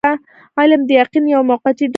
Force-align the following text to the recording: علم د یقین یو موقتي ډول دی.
علم 0.57 0.81
د 0.87 0.91
یقین 1.01 1.25
یو 1.35 1.41
موقتي 1.51 1.85
ډول 1.85 1.87
دی. 1.87 1.89